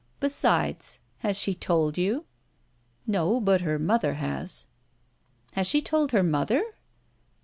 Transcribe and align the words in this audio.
"Besides, 0.19 0.97
has 1.19 1.37
she 1.37 1.53
told 1.53 1.95
you?" 1.95 2.25
"No, 3.05 3.39
but 3.39 3.61
her 3.61 3.77
mother 3.77 4.15
has." 4.15 4.65
"Has 5.53 5.67
she 5.67 5.79
told 5.79 6.11
her 6.11 6.23
mother?" 6.23 6.63